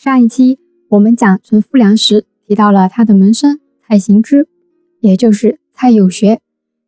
[0.00, 4.46] 上一期我们讲陈夫良时提到了他的门生蔡行之，
[5.00, 6.36] 也就是蔡有学，《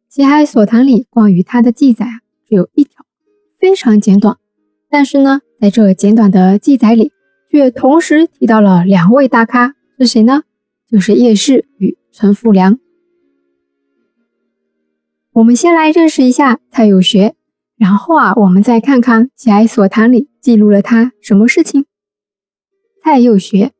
[0.08, 3.04] 齐海所谈》里关于他的记载啊，只有一条，
[3.58, 4.36] 非常简短。
[4.88, 7.10] 但是呢，在这简短的记载里，
[7.50, 10.44] 却同时提到了两位大咖，是谁呢？
[10.88, 12.78] 就是叶氏与陈夫良。
[15.32, 17.34] 我们先来认识一下蔡有学，
[17.76, 21.86] 然后啊，我们再看看《齐哀所谈》里记录了他什么事情。
[23.10, 23.72] 蔡有学，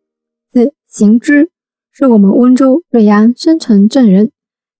[0.50, 1.50] 字行之，
[1.92, 4.32] 是我们温州瑞安生城镇人。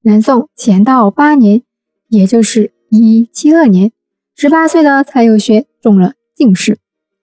[0.03, 1.63] 南宋乾道八年，
[2.09, 3.93] 也就是一一七二年，
[4.35, 6.79] 十八岁的蔡有学中了进士，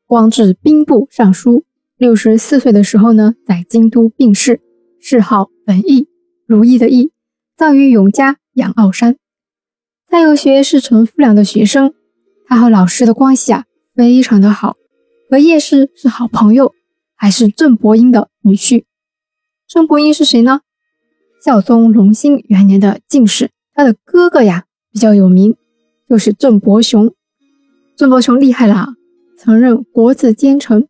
[0.06, 1.66] 官至兵部尚书。
[1.98, 4.62] 六十四岁的时候呢，在京都病逝，
[5.02, 6.08] 谥号文义，
[6.46, 7.12] 如意的义，
[7.58, 9.18] 葬于永嘉杨傲山。
[10.10, 11.94] 蔡有学是陈夫良的学生，
[12.48, 14.78] 他和老师的关系啊非常的好，
[15.30, 16.74] 和叶氏是好朋友，
[17.18, 18.86] 还是郑伯英的女婿。
[19.68, 20.62] 郑伯英是谁呢？
[21.44, 25.58] 孝宗隆兴元年的进士，他的哥哥呀比较有名，
[26.08, 27.14] 就是郑伯雄。
[27.96, 28.94] 郑伯雄厉害了，
[29.38, 30.88] 曾任国子监丞，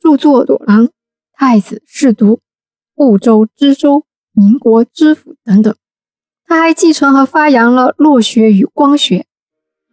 [0.00, 0.88] 著作郎，
[1.32, 2.40] 太子侍读，
[2.96, 5.74] 婺州知州，民国知府等等。
[6.46, 9.26] 他还继承和发扬了落学与光学，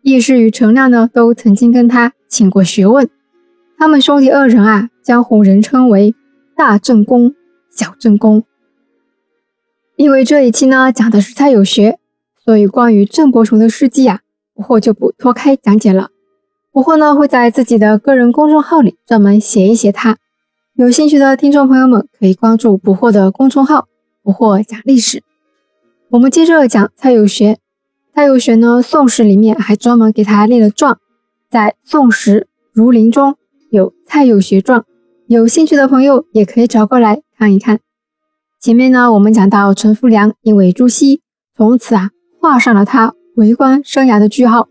[0.02, 3.09] 叶氏与陈亮呢都曾经跟他请过学问。
[3.78, 6.13] 他们兄弟二人啊，江湖人称为
[6.53, 7.33] 大正宫、
[7.72, 8.44] 小正宫。
[9.95, 11.97] 因为这一期呢讲的是蔡有学，
[12.44, 14.19] 所以关于郑伯雄的事迹啊，
[14.53, 16.09] 不惑就不脱开讲解了。
[16.73, 20.17] 不惑呢会在自己的个人公众号里专门写一写他。
[20.73, 23.88] 有兴趣的听众朋友们可以关注不惑的公众号
[24.22, 25.23] “不惑讲历史”。
[26.11, 27.59] 我们接着讲蔡有学。
[28.13, 30.97] 蔡有学呢，《宋史》里面还专门给他立了传，
[31.50, 32.41] 在《宋史·
[32.73, 33.38] 儒林》中
[33.69, 34.81] 有《蔡有学传》，
[35.28, 37.80] 有兴趣的朋友也可以找过来看一看。
[38.59, 41.22] 前面呢，我们讲到陈夫良因为朱熹，
[41.56, 44.68] 从此啊画上了他为官生涯的句号。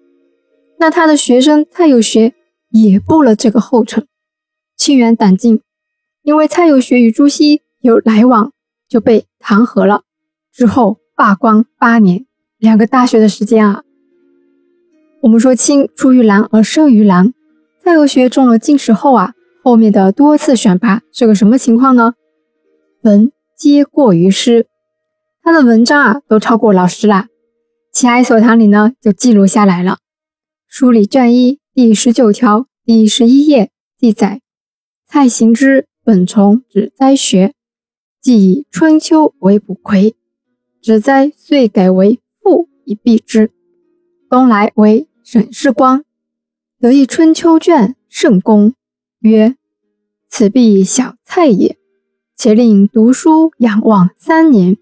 [0.78, 2.34] 那他的学生蔡有学
[2.70, 4.06] 也步了这个后尘，
[4.76, 5.60] 清源党禁，
[6.22, 8.52] 因为蔡有学与朱熹有来往，
[8.88, 10.02] 就被弹劾了。
[10.52, 10.98] 之后。
[11.18, 12.26] 罢官八年，
[12.58, 13.84] 两个大学的时间啊。
[15.22, 17.32] 我们说青出于蓝而胜于蓝，
[17.82, 19.32] 蔡有学中了进士后啊，
[19.66, 22.14] 后面的多次选拔是个什么情况呢？
[23.02, 24.68] 文皆过于师，
[25.42, 27.24] 他的文章啊都超过老师啦。
[27.92, 29.98] 《齐哀所谈》里呢就记录下来了，
[30.68, 34.40] 书里卷一第十九条第十一页记载：
[35.04, 37.52] 蔡行之本从指栽学，
[38.22, 40.14] 既以春秋为补魁。
[40.80, 43.50] 子哉，遂改为父以避之。
[44.30, 46.04] 东来为沈世光，
[46.78, 48.72] 得一春秋卷，甚功。
[49.20, 49.56] 曰
[50.28, 51.78] ：“此必小菜也。”
[52.36, 54.76] 且令读书仰望三年，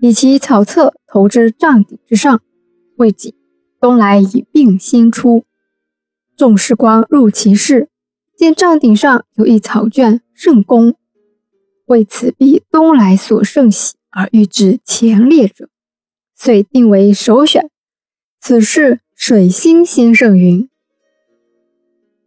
[0.00, 2.42] 以其草册投之帐顶之上。
[2.96, 3.36] 未几，
[3.80, 5.44] 东来以病先出。
[6.36, 7.88] 众士光入其室，
[8.36, 10.96] 见帐顶上有一草卷，甚功。
[11.86, 13.94] 为此必东来所甚喜。
[14.14, 15.70] 而欲至前列者，
[16.34, 17.70] 遂定为首选。
[18.38, 20.68] 此事水星先生云：“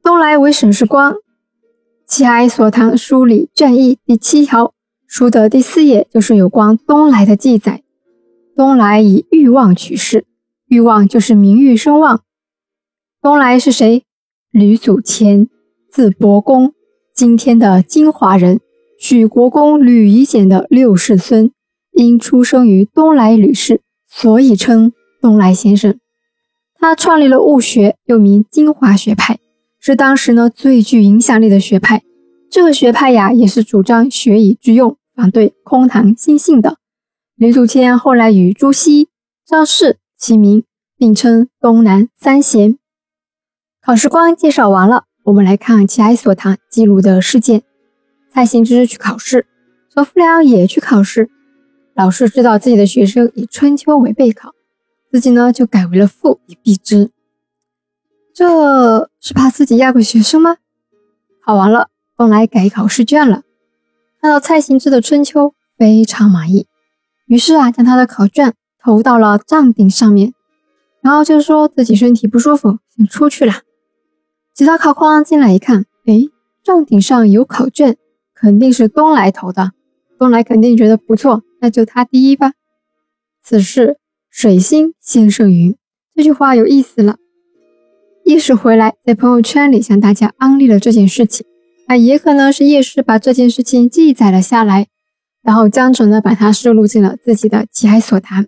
[0.06, 1.16] 东来为沈世光。”
[2.06, 4.72] 齐海所谈书里卷一第七条
[5.08, 7.82] 书的第四页，就是有关东来的记载。
[8.56, 10.28] 东来以欲望取士，
[10.68, 12.22] 欲望就是名誉声望。
[13.20, 14.04] 东来是谁？
[14.52, 15.50] 吕祖谦，
[15.90, 16.76] 字伯公，
[17.12, 18.60] 今天的金华人，
[19.00, 21.52] 许国公吕夷简的六世孙。
[21.94, 25.98] 因出生于东来吕氏，所以称东来先生。
[26.76, 29.40] 他创立了物学，又名金华学派，
[29.88, 32.02] 是当时呢最具影响力的学派。
[32.50, 36.78] 这个学派呀，也是主张学以致用，反对空谈心性的。
[37.36, 39.10] 吕祖谦后来与朱熹、
[39.46, 40.64] 张氏齐名，
[40.98, 42.80] 并称东南三贤。
[43.80, 47.62] 考试官介绍完了，我们来看《齐哀所谈》记录的事件。
[48.34, 49.46] 蔡行之去考试，
[49.88, 51.30] 左夫良也去考试。
[51.94, 54.56] 老师知道自己的学生以春秋为备考，
[55.12, 57.12] 自己呢就改为了赋以避之，
[58.36, 60.58] 这是怕自己压过学生吗？
[61.42, 61.88] 考完了，
[62.18, 63.44] 东来改考试卷了，
[64.20, 66.68] 看到蔡行之的春秋非常满意，
[67.28, 70.34] 于是啊将他的考卷投到了帐顶上面，
[71.02, 73.54] 然后就说自己身体不舒服，先出去了。
[74.54, 76.20] 其他考官进来一看，哎，
[76.62, 77.96] 帐顶上有考卷，
[78.34, 79.72] 肯定是东来投的，
[80.20, 81.42] 东来肯定觉得不错。
[81.62, 82.52] 那就他第一吧。
[83.42, 83.98] 此事
[84.30, 85.78] 水星先生云，
[86.14, 87.16] 这句话有意思了。
[88.26, 91.46] 一时回来，在朋友圈里向大家安利了这件事情。
[91.86, 94.88] 啊，也可能是叶师把这件事情记载了下来，
[95.44, 98.44] 然后江澄呢把它收录进了自己的《奇海所谈》。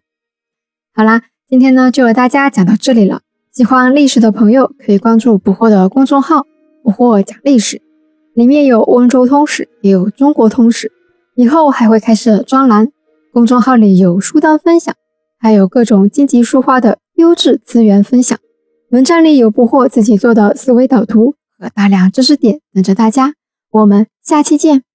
[0.95, 3.21] 好啦，今天呢就和大家讲到这里了。
[3.51, 6.47] 喜欢历史的朋友可以关注“捕获”的公众号
[6.83, 7.80] “捕获讲历史”，
[8.33, 10.91] 里面有温州通史，也有中国通史。
[11.35, 12.88] 以后还会开设专栏，
[13.31, 14.95] 公众号里有书单分享，
[15.38, 18.35] 还有各种荆棘书画的优质资源分享。
[18.89, 23.34] 文章里有不惑自己做的思维导图和大量知识点等着大家。
[23.69, 24.87] 我们下期见。